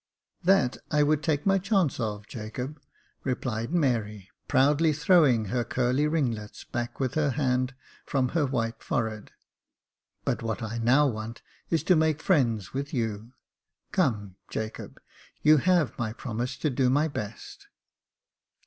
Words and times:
"That 0.43 0.77
I 0.89 1.03
would 1.03 1.21
take 1.21 1.45
my 1.45 1.59
chance 1.59 1.99
of, 1.99 2.25
Jacob," 2.25 2.81
replied 3.23 3.71
Mary, 3.71 4.31
proudly 4.47 4.93
throwing 4.93 5.45
her 5.53 5.63
curly 5.63 6.07
ringlets 6.07 6.63
back 6.63 6.99
with 6.99 7.13
her 7.13 7.29
hand 7.37 7.75
from 8.03 8.29
her 8.29 8.47
white 8.47 8.81
forehead;" 8.81 9.29
but 10.25 10.41
what 10.41 10.63
I 10.63 10.79
now 10.79 11.05
want 11.05 11.43
is 11.69 11.83
to 11.83 11.95
make 11.95 12.19
friends 12.19 12.73
with 12.73 12.95
you. 12.95 13.33
Come, 13.91 14.37
Jacob, 14.49 14.99
you 15.43 15.57
have 15.57 15.95
my 15.99 16.13
promise 16.13 16.57
to 16.57 16.71
do 16.71 16.89
my 16.89 17.07
best." 17.07 17.67